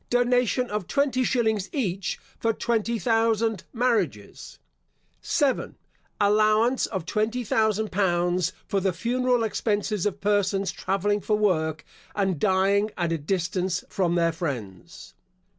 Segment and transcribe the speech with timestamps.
[0.09, 4.57] Donation of twenty shillings each for twenty thousand marriages.
[5.21, 5.75] 7.
[6.19, 11.85] Allowance of twenty thousand pounds for the funeral expenses of persons travelling for work,
[12.15, 15.13] and dying at a distance from their friends.